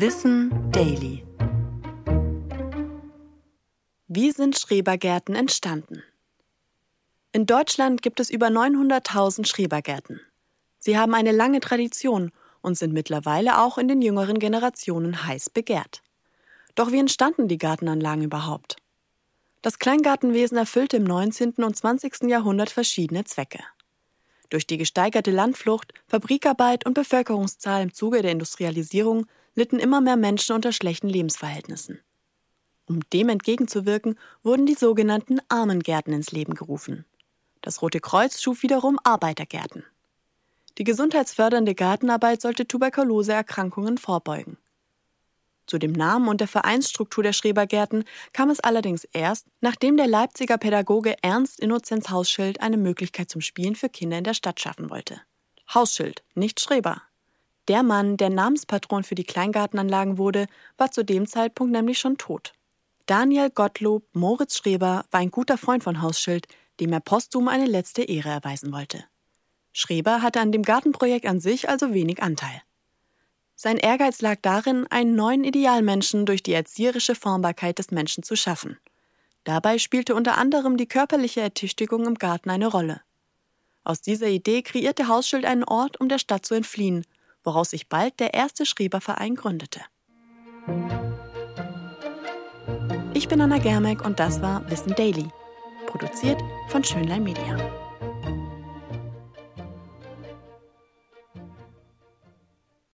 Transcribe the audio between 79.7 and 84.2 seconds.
spielte unter anderem die körperliche Ertüchtigung im Garten eine Rolle. Aus